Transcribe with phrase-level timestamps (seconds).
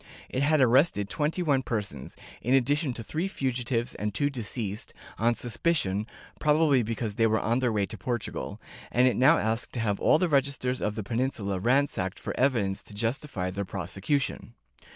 [0.29, 4.95] It had arrested twenty one persons, in addi tion to three fugitives and two deceased,
[5.19, 6.07] on suspicion—
[6.41, 8.59] probably because they were on their way to Portugal—
[8.91, 12.81] and it now asked to have all the registers of the Peninsula ransacked for evidence
[12.81, 14.55] to justify their prosecution.